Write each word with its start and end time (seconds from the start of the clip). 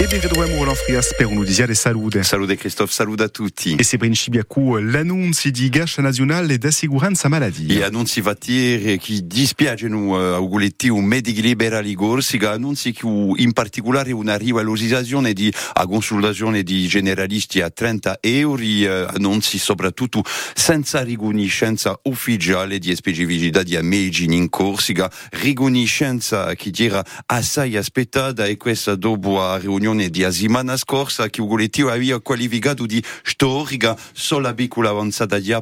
E 0.00 0.06
ben 0.06 0.18
retroviamo 0.18 0.64
l'Anfrias 0.64 1.14
per 1.14 1.26
uno 1.26 1.44
di 1.44 1.52
salute. 1.74 2.22
Salute 2.22 2.56
Christophe, 2.56 2.90
salute 2.90 3.24
a 3.24 3.28
tutti. 3.28 3.74
E 3.74 3.82
se 3.82 3.98
principiacu 3.98 4.76
l'annunzi 4.78 5.50
di 5.50 5.68
Gascia 5.68 6.00
Nazionale 6.00 6.56
d'Assiguranza 6.56 7.28
Maladie. 7.28 7.80
E 7.80 7.82
annunzi 7.82 8.22
vattiere 8.22 8.96
che 8.96 9.20
dispiacciono 9.22 9.98
uh, 9.98 10.34
auguletti 10.36 10.88
un 10.88 11.04
medici 11.04 11.42
liberali 11.42 11.92
Corsica, 11.92 12.52
annunzi 12.52 12.92
che 12.92 13.06
in 13.06 13.52
particolare 13.52 14.12
una 14.12 14.38
rivalutazione 14.38 15.34
di 15.34 15.52
a 15.74 15.86
consultazione 15.86 16.62
di 16.62 16.86
generalisti 16.86 17.60
a 17.60 17.68
30 17.68 18.20
euro, 18.22 18.62
uh, 18.62 19.06
annunzi 19.14 19.58
soprattutto 19.58 20.24
senza 20.54 21.02
riconoscenza 21.02 21.94
ufficiale 22.04 22.78
di 22.78 22.94
specificità 22.94 23.62
di 23.62 23.76
medicina 23.82 24.34
in 24.34 24.48
Corsica, 24.48 25.12
riconoscenza 25.32 26.54
che 26.54 26.72
era 26.74 27.04
assai 27.26 27.76
aspettata 27.76 28.46
e 28.46 28.56
questa 28.56 28.94
dopo 28.94 29.36
la 29.36 29.58
riunione 29.58 29.88
di 29.96 30.22
settimana 30.30 30.76
scorsa 30.76 31.28
che 31.28 31.40
Ugoletti 31.40 31.82
aveva 31.82 32.20
qualificato 32.20 32.86
di 32.86 33.02
storica 33.22 33.96
sola 34.12 34.54
piccola 34.54 34.90
avanzata 34.90 35.38
di 35.38 35.52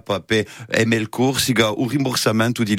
di 2.65 2.75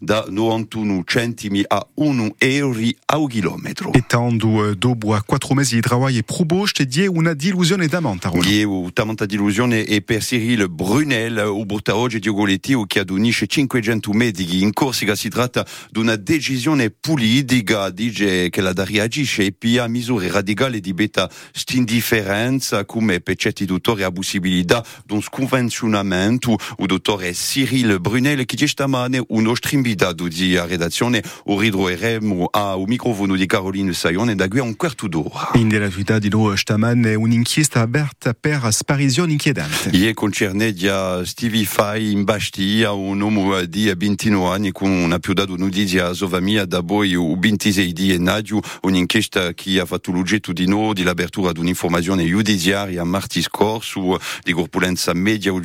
da 0.00 0.24
91 0.28 1.02
centimi 1.04 1.62
a 1.66 1.86
1 1.94 2.34
euro 2.38 2.80
a 3.06 3.26
chilometro. 3.26 3.92
E 3.92 4.04
tanto 4.06 4.74
dopo 4.74 5.14
a 5.14 5.22
4 5.22 5.54
mesi 5.54 5.76
di 5.76 5.88
lavoro 5.88 6.08
e 6.08 6.22
proposte 6.22 6.86
di 6.86 7.06
una 7.06 7.34
delusione 7.34 7.86
d'amanta. 7.86 8.30
Di 8.30 8.62
una 8.64 8.90
delusione 9.26 9.84
e 9.84 10.02
per 10.02 10.20
Cyril 10.20 10.68
Brunel, 10.68 11.38
o 11.38 11.64
porta 11.64 11.96
oggi 11.96 12.18
di 12.18 12.28
Ugoletti 12.28 12.74
che 12.86 13.00
adunisce 13.00 13.46
500 13.46 14.12
medici 14.12 14.62
in 14.62 14.72
Corsica 14.72 15.14
si 15.14 15.28
tratta 15.28 15.66
di 15.90 15.98
una 15.98 16.16
decisione 16.16 16.90
politica, 16.90 17.90
dice 17.90 18.50
che 18.50 18.60
la 18.66 18.72
da 18.72 18.84
reagisce 18.84 19.44
e 19.44 19.52
pia 19.52 19.86
misure 19.86 20.28
radicali 20.28 20.80
di 20.80 20.92
beta 20.92 21.30
st'indifferenza 21.52 22.84
come 22.84 23.20
peccetti 23.20 23.64
dottore 23.64 24.02
a 24.02 24.10
possibilità 24.10 24.84
d'un 25.04 25.22
sconvenzionamento 25.22 26.56
o 26.76 26.86
dottore 26.86 27.30
Cyril 27.30 28.00
Brunel 28.00 28.44
che 28.44 28.56
ci 28.56 28.66
stamane 28.66 29.22
uno 29.28 29.54
strimbitato 29.54 30.26
di 30.26 30.58
redazione 30.58 31.22
o 31.44 31.60
ridroeremo 31.60 32.48
a 32.50 32.74
un 32.74 32.86
microfono 32.88 33.36
di 33.36 33.46
Caroline 33.46 33.92
Saione 33.92 34.34
da 34.34 34.48
qui 34.48 34.58
a 34.58 34.62
un 34.62 34.74
quarto 34.74 35.06
d'ora. 35.06 35.50
In 35.54 35.68
della 35.68 35.88
verità 35.88 36.18
di 36.18 36.28
loro 36.28 36.56
stamane 36.56 37.14
un'inchiesta 37.14 37.82
aperta 37.82 38.34
per 38.34 38.66
sparizione 38.72 39.30
inquietante. 39.32 39.90
Ie 39.90 40.12
concerne 40.12 40.72
di 40.72 40.90
Stevie 41.22 41.64
Fai 41.64 42.10
in 42.10 42.24
Bastia, 42.24 42.90
un 42.90 43.20
uomo 43.20 43.62
di 43.64 43.92
29 43.96 44.48
anni 44.48 44.72
con 44.72 44.90
una 44.90 45.20
più 45.20 45.34
dato 45.34 45.56
notizia 45.56 46.08
a 46.08 46.12
Sovamia 46.12 46.64
da 46.64 46.82
poi 46.82 47.14
26 47.14 47.92
di 47.92 48.08
gennaio 48.08 48.55
un'inchiesta 48.82 49.52
che 49.54 49.80
ha 49.80 49.86
fatto 49.86 50.12
l'oggetto 50.12 50.52
di 50.52 50.66
di 50.92 51.02
l'apertura 51.02 51.52
di 51.52 51.60
un'informazione 51.60 52.26
giudiziaria 52.26 53.04
martedì 53.04 53.42
scorso 53.42 54.18
di 54.42 54.52
corpulenza 54.52 55.12
media 55.14 55.52
o 55.52 55.60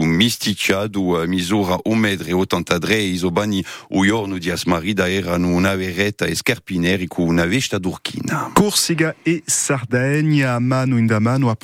misticciato 0.00 1.24
misura 1.26 1.78
1 1.82 1.94
metro 1.98 2.38
83 2.38 2.96
isobani 2.96 3.64
o 3.90 4.04
giorno 4.04 4.38
di 4.38 4.50
Asmarida 4.50 5.08
erano 5.08 5.48
una 5.48 5.74
veretta 5.74 6.26
e 6.26 6.34
scarpineri 6.34 7.06
con 7.06 7.26
una 7.26 7.46
vesta 7.46 7.78
d'urchina. 7.78 8.50
Corsica 8.52 9.14
e 9.22 9.42
Sardegna 9.44 10.58
mano 10.58 10.98
in 10.98 11.06
mano 11.18 11.50
a 11.50 11.56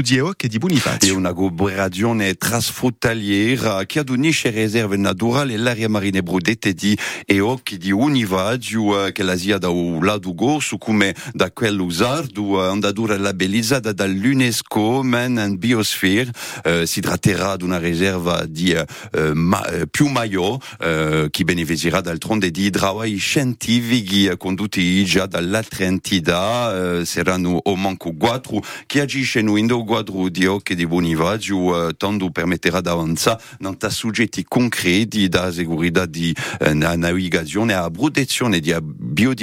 di 0.00 0.16
EOC 0.16 0.44
e 0.44 0.48
di 0.48 0.58
Bonifacio. 0.58 1.06
E 1.06 1.10
una 1.10 1.32
cooperazione 1.32 2.34
trasfrontaliera 2.34 3.84
che 3.86 4.00
adunisce 4.00 4.50
riserve 4.50 4.96
naturali 4.96 5.56
l'area 5.56 5.88
marine 5.88 6.22
brudette 6.22 6.72
di 6.72 6.96
EOC 7.24 7.74
di 7.74 7.90
Univaggio 7.90 9.10
che 9.12 9.22
la 9.22 9.36
sia 9.44 9.58
da 9.58 9.68
un 9.68 10.02
lato 10.02 10.32
corso 10.34 10.78
come 10.78 11.14
da 11.34 11.52
quello 11.52 11.90
sardo 11.90 12.66
andatura 12.66 13.18
labellizzata 13.18 13.92
dall'UNESCO 13.92 15.02
man 15.02 15.36
and 15.36 15.58
biosphere 15.58 16.32
eh, 16.62 16.86
si 16.86 17.02
tratterà 17.02 17.56
di 17.56 17.64
una 17.64 17.78
riserva 17.78 18.46
di 18.46 18.72
eh, 18.72 18.86
ma, 19.34 19.62
più 19.90 20.06
maio 20.06 20.58
eh, 20.80 21.28
che 21.30 21.44
beneficerà 21.44 22.00
d'altronde 22.00 22.50
di 22.50 22.72
lavori 22.72 23.16
scientifici 23.16 24.32
condotti 24.38 25.04
già 25.04 25.26
dall'altra 25.26 25.84
entità 25.84 27.00
eh, 27.00 27.04
saranno 27.04 27.60
o 27.62 27.76
manco 27.76 28.14
quattro 28.16 28.62
che 28.86 29.02
agiscono 29.02 29.58
in 29.58 29.66
due 29.66 29.84
quadro 29.84 30.30
di 30.30 30.46
occhi 30.46 30.74
di 30.74 30.86
Bonivaggio 30.86 31.88
eh, 31.88 31.94
tanto 31.98 32.30
permetterà 32.30 32.80
d'avanzare 32.80 33.42
non 33.58 33.76
soggetti 33.78 34.42
concreti 34.48 35.28
da 35.28 35.52
segurità 35.52 36.06
di 36.06 36.34
eh, 36.60 36.72
navigazione 36.72 37.74
a 37.74 37.90
protezione 37.90 38.60
di 38.60 38.74
biodiversità 38.80 39.33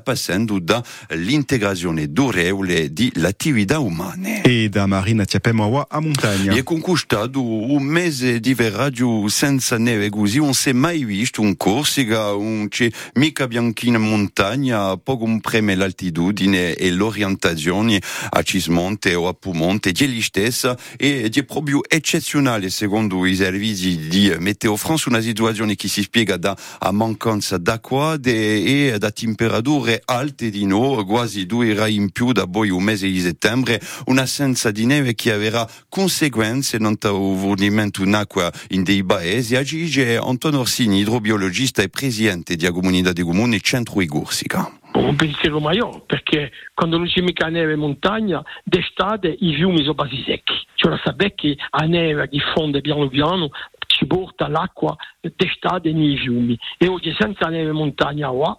passando 0.00 0.58
dall'integrazione 0.58 2.12
durevole 2.12 2.92
dell'attività 2.92 3.78
umana. 3.78 4.42
E 4.42 4.68
da 4.68 4.86
Marina 4.86 5.24
Tiapemawa 5.24 5.86
a 5.88 6.00
montagna. 6.00 6.54
E 6.54 6.62
conquistato 6.62 7.42
un 7.42 7.82
mese 7.82 8.40
di 8.40 8.54
veraggio 8.54 9.28
senza 9.28 9.78
neve 9.78 10.10
così, 10.10 10.38
non 10.38 10.54
si 10.54 10.70
è 10.70 10.72
mai 10.72 11.04
visto 11.04 11.40
un 11.40 11.56
Corsica, 11.56 12.32
un 12.34 12.68
c'è 12.68 12.90
mica 13.14 13.46
bianchina 13.46 13.98
montagna, 13.98 14.96
poco 14.96 15.24
un 15.24 15.40
preme 15.40 15.74
l'altitudine 15.74 16.74
e 16.74 16.90
l'orientazione 16.90 18.00
a 18.30 18.42
Cismonte 18.42 19.14
o 19.14 19.28
a 19.28 19.34
Pumonte, 19.34 19.92
di 19.92 20.08
lì 20.08 20.22
stessa, 20.22 20.76
e 20.96 21.30
è 21.32 21.44
proprio 21.44 21.80
eccezionale 21.88 22.70
secondo 22.70 23.24
i 23.26 23.34
servizi 23.34 24.08
di 24.08 24.34
Meteo 24.38 24.76
France, 24.76 25.08
una 25.08 25.20
situazione 25.20 25.74
che 25.74 25.88
si 25.88 26.02
spiega 26.02 26.36
da 26.36 26.56
a 26.78 26.90
mancanza 26.92 27.58
d'acqua 27.58 28.18
e 28.22 28.96
da 28.98 29.10
temperature 29.34 30.02
alte 30.04 30.50
di 30.50 30.66
no, 30.66 31.04
quasi 31.06 31.46
due 31.46 31.72
gradi 31.72 31.94
in 31.94 32.10
più 32.12 32.32
da 32.32 32.46
poi 32.46 32.68
un 32.68 32.82
mese 32.82 33.06
di 33.06 33.18
settembre, 33.18 33.80
un'assenza 34.06 34.70
di 34.70 34.84
neve 34.84 35.14
che 35.14 35.32
avrà 35.32 35.66
conseguenze 35.88 36.78
non 36.78 36.96
fornimento 36.98 38.04
d'acqua 38.04 38.50
in 38.70 38.82
dei 38.82 39.02
paesi. 39.04 39.56
Agige 39.56 40.18
Antonio 40.18 40.60
Orsini, 40.60 41.00
idrobiologista 41.00 41.82
e 41.82 41.88
presidente 41.88 42.56
di 42.56 42.66
Comunità 42.68 43.12
di 43.12 43.22
Comuni 43.22 43.60
Centro 43.60 44.02
Corsica. 44.06 44.70
Un 44.92 45.16
pensiero 45.16 45.58
maior, 45.58 46.04
perché 46.04 46.52
quando 46.74 46.98
non 46.98 47.06
c'è 47.06 47.22
mica 47.22 47.48
neve 47.48 47.72
in 47.72 47.78
montagna, 47.78 48.42
d'estate 48.62 49.34
i 49.40 49.54
fiumi 49.54 49.78
sono 49.78 49.94
quasi 49.94 50.22
secchi. 50.26 50.52
Cioè, 50.74 51.00
sapete 51.02 51.34
che 51.34 51.56
la 51.70 51.86
neve 51.86 52.28
diffonde 52.28 52.82
piano 52.82 53.08
piano 53.08 53.48
ci 53.86 54.06
porta 54.06 54.48
l'acqua 54.48 54.94
d'estate 55.20 55.92
nei 55.92 56.18
fiumi. 56.18 56.58
E 56.76 56.88
oggi 56.88 57.14
senza 57.18 57.48
neve 57.48 57.70
in 57.70 57.76
montagna 57.76 58.28
qua, 58.28 58.58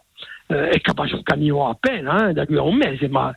è 0.53 0.79
capace 0.81 1.15
un 1.15 1.23
qui 2.45 2.57
a 2.57 2.61
un 2.61 2.75
mese, 2.75 3.07
ma 3.07 3.33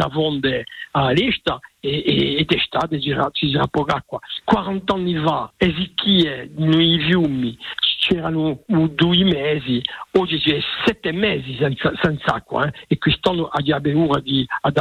avonde 0.00 0.64
all'est 0.92 1.48
e, 1.80 2.02
e, 2.04 2.36
e 2.38 2.44
d'estate 2.44 3.00
ci 3.00 3.10
sarà, 3.10 3.30
poca 3.66 3.96
acqua. 3.96 4.18
40 4.44 4.94
anni 4.94 5.16
fa, 5.16 5.52
esichie 5.56 6.50
nei 6.56 7.00
fiumi 7.00 7.56
c'erano 8.00 8.60
due 8.66 9.24
mesi, 9.24 9.80
oggi 10.12 10.38
c'è 10.38 10.58
sette 10.84 11.12
mesi 11.12 11.54
senza, 11.56 11.92
senza 12.00 12.34
acqua 12.34 12.66
eh? 12.66 12.72
e 12.88 12.98
quest'anno 12.98 13.48
abbiamo 13.48 14.08
ora 14.08 14.20
di 14.20 14.44
ad 14.62 14.78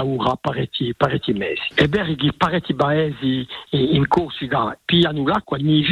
parecchi 0.95 1.33
mesi. 1.33 1.61
Parecchi 2.35 2.73
paesi 2.73 3.45
in 3.71 4.07
Corsica 4.07 4.77
l'acqua 5.25 5.57
nei 5.57 5.83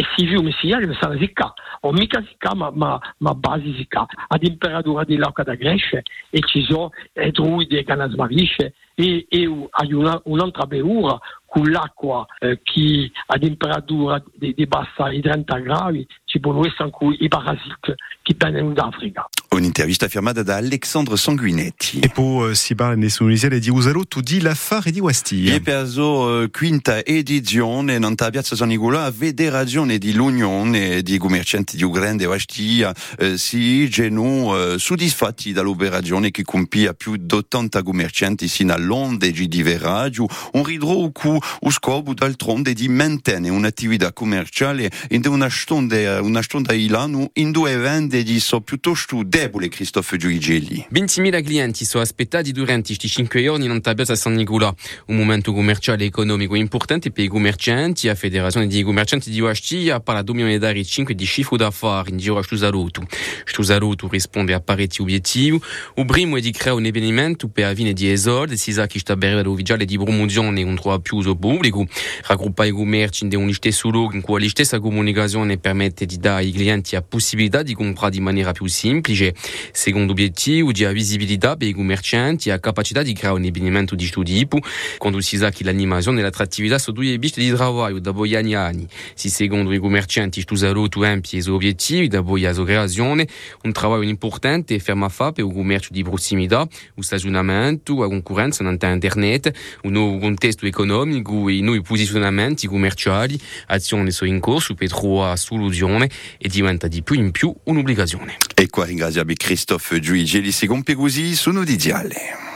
e 0.00 0.04
si 0.14 0.28
fiumi 0.28 0.52
si 0.60 0.70
arriva 0.70 0.96
a 0.96 1.18
zicca, 1.18 1.52
o 1.80 1.90
mica 1.90 2.22
zicca 2.22 2.54
ma, 2.54 2.70
ma, 2.72 3.00
ma 3.16 3.34
base 3.34 3.74
zicca. 3.74 4.06
A 4.28 4.38
temperatura 4.38 5.02
dell'acqua 5.02 5.42
da 5.42 5.56
Grecia 5.56 6.00
e 6.30 6.40
ci 6.46 6.62
sono 6.62 6.90
eh, 7.14 7.32
druidi 7.32 7.82
che 7.82 7.90
hanno 7.90 8.08
smarisce 8.08 8.74
e, 8.94 9.26
e 9.28 9.46
una, 9.46 10.20
un'altra 10.26 10.66
beura 10.66 11.18
con 11.44 11.68
l'acqua 11.68 12.24
eh, 12.38 12.60
che 12.62 13.10
a 13.26 13.38
temperatura 13.38 14.22
di, 14.34 14.54
di 14.54 14.66
bassa 14.66 15.08
di 15.08 15.20
30 15.20 15.58
gradi 15.58 16.06
ci 16.26 16.38
possono 16.38 16.64
essere 16.64 16.84
anche 16.84 17.24
i 17.24 17.26
parassiti 17.26 17.94
che 18.22 18.34
vengono 18.38 18.74
d'Africa. 18.74 19.28
Un'intervista 19.58 20.06
firmata 20.06 20.44
da 20.44 20.54
Alexandre 20.54 21.16
Sanguinetti. 21.16 21.98
E 21.98 22.10
poi 22.10 22.54
si 22.54 22.76
parla 22.76 22.94
in 22.94 23.12
Tunisia 23.12 23.48
di 23.48 23.70
Usalo, 23.70 24.06
tu 24.06 24.20
di 24.20 24.40
l'affare 24.40 24.92
di 24.92 25.00
Wastia. 25.00 25.52
E 25.52 25.60
per 25.60 25.92
la 25.92 26.48
quinta 26.52 27.04
edizione, 27.04 27.98
non 27.98 28.14
Piazza 28.14 28.54
San 28.54 28.68
Nicola, 28.68 29.06
a 29.06 29.12
federazione 29.12 29.98
di 29.98 30.12
l'Unione 30.12 31.02
di 31.02 31.18
commercianti 31.18 31.76
di 31.76 31.82
Ugrande 31.82 32.22
e 32.22 32.26
Wastia 32.28 32.94
eh, 33.18 33.36
si 33.36 33.88
genu 33.88 34.54
eh, 34.54 34.74
soddisfatti 34.78 35.52
dall'operazione 35.52 36.30
che 36.30 36.44
compia 36.44 36.94
più 36.94 37.16
di 37.16 37.34
80 37.34 37.82
commercianti 37.82 38.46
sino 38.46 38.72
all'onde 38.72 39.32
di 39.32 39.62
Veraggio, 39.64 40.28
un 40.52 40.62
ridro 40.62 41.10
cu 41.10 41.36
lo 41.60 41.70
scopo 41.70 42.14
d'altronde 42.14 42.74
di 42.74 42.88
mantenere 42.88 43.52
un'attività 43.52 44.12
commerciale 44.12 44.88
in 45.10 45.26
una 45.26 45.48
stonda, 45.50 46.22
una 46.22 46.42
stonda 46.42 46.72
ilano 46.74 47.30
in 47.34 47.50
due 47.50 47.72
eventi 47.72 48.22
di 48.22 48.38
so 48.38 48.60
piuttosto 48.60 49.22
debole 49.24 49.46
Christophe 49.68 50.16
Giuigeli. 50.16 50.86
20.000 50.92 51.42
clienti 51.42 51.84
sono 51.84 52.02
aspettati 52.02 52.52
durante 52.52 52.88
questi 52.88 53.08
5 53.08 53.42
giorni 53.42 53.66
in 53.66 53.80
Piazza 53.80 54.14
San 54.14 54.34
Nicola, 54.34 54.74
un 55.06 55.16
momento 55.16 55.52
commerciale 55.52 56.04
e 56.04 56.06
economico 56.06 56.54
importante 56.54 57.10
per 57.10 57.24
i 57.24 57.28
commercianti. 57.28 58.06
La 58.06 58.14
federazione 58.14 58.66
di 58.66 58.82
commercianti 58.82 59.30
di 59.30 59.40
Wastia 59.40 60.00
parla 60.00 60.22
2 60.22 60.34
milioni 60.34 60.54
di 60.54 60.60
dare 60.60 60.84
5 60.84 61.14
di 61.14 61.24
cifre 61.24 61.56
d'affari 61.56 62.10
in 62.10 62.18
giro 62.18 62.38
a 62.38 62.42
Stusaluto. 62.42 63.06
Stusaluto 63.44 64.08
risponde 64.08 64.54
a 64.54 64.60
parecchi 64.60 65.00
obiettivi. 65.02 65.60
Il 65.96 66.04
primo 66.04 66.36
è 66.36 66.40
di 66.40 66.52
creare 66.52 66.78
un 66.78 66.86
avvenimento 66.86 67.48
per 67.48 67.66
avere 67.66 67.92
di 67.92 68.10
esoldi, 68.10 68.56
si 68.56 68.72
sa 68.72 68.86
che 68.86 68.98
sta 68.98 69.16
bene 69.16 69.46
ufficiale 69.46 69.84
di 69.84 69.96
promozione 69.96 70.62
un 70.62 70.76
trova 70.76 70.98
più 70.98 71.16
uso 71.16 71.36
pubblico, 71.36 71.86
raggruppare 72.26 72.68
i 72.68 72.72
commerci 72.72 73.24
in 73.24 73.34
un 73.36 73.52
stesso 73.52 73.88
luogo 73.88 74.14
in 74.14 74.20
cui 74.20 74.40
la 74.40 74.48
stessa 74.48 74.80
comunicazione 74.80 75.58
permette 75.58 76.06
di 76.06 76.18
dare 76.18 76.42
ai 76.42 76.52
clienti 76.52 76.94
la 76.94 77.02
possibilità 77.02 77.62
di 77.62 77.74
comprare 77.74 78.16
in 78.16 78.22
maniera 78.22 78.52
più 78.52 78.66
semplice. 78.66 79.34
Secondo 79.72 80.12
obiettivo, 80.12 80.72
di 80.72 80.84
visibilità 80.86 81.56
per 81.56 81.68
i 81.68 81.72
commercianti 81.72 82.50
e 82.50 82.60
capacità 82.60 83.02
di 83.02 83.12
creare 83.12 83.38
un 83.38 83.46
avvenimento 83.46 83.94
di 83.94 84.02
questo 84.02 84.22
tipo, 84.22 84.58
quando 84.98 85.20
si 85.20 85.36
sa 85.36 85.50
che 85.50 85.64
l'animazione 85.64 86.20
e 86.20 86.22
l'attrattività 86.22 86.78
sono 86.78 86.96
due 86.96 87.18
piste 87.18 87.40
di 87.40 87.50
lavoro 87.50 87.98
da 87.98 88.10
voi 88.10 88.34
anni 88.34 88.54
anni. 88.54 88.86
Si 89.14 89.28
secondo 89.30 89.72
i 89.72 89.78
commercianti 89.78 90.44
questo 90.44 90.66
saluto 90.66 91.04
ampio 91.04 91.38
e 91.38 91.50
obiettivi 91.50 92.08
da 92.08 92.20
voi 92.20 92.46
a 92.46 92.52
creazione, 92.52 93.26
un 93.62 93.72
lavoro 93.74 94.02
importante 94.02 94.74
e 94.74 94.78
ferma 94.78 95.08
fa 95.08 95.32
per 95.32 95.44
il 95.44 95.52
commercio 95.52 95.92
di 95.92 96.02
prossimità, 96.02 96.66
il 96.94 97.04
stagionamento, 97.04 97.98
la 98.00 98.08
concorrenza 98.08 98.62
in 98.62 98.76
internet, 98.80 99.52
un 99.82 99.92
nuovo 99.92 100.18
contesto 100.18 100.66
economico 100.66 101.48
e 101.48 101.60
nuovi 101.60 101.80
posizionamenti 101.82 102.66
commerciali, 102.66 103.38
azioni 103.66 104.10
sono 104.10 104.30
in 104.30 104.40
corso 104.40 104.74
per 104.74 104.88
trovare 104.88 105.36
soluzione 105.36 106.10
e 106.38 106.48
diventa 106.48 106.88
di 106.88 107.02
più 107.02 107.14
in 107.16 107.30
più 107.30 107.54
un'obbligazione. 107.64 108.36
E 108.60 108.68
qua 108.70 108.84
ringraziamo 108.84 109.30
Christophe 109.36 110.00
Giuigi, 110.00 110.40
li 110.40 110.50
si 110.50 110.66
compie 110.66 110.96
così 110.96 111.36
su 111.36 111.52
Nudiziale. 111.52 112.47